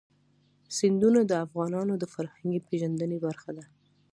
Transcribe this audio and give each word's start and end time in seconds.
سیندونه 0.77 1.21
د 1.25 1.31
افغانانو 1.45 1.93
د 1.97 2.03
فرهنګي 2.13 2.59
پیژندنې 2.67 3.17
برخه 3.25 3.51
ده. 3.57 3.65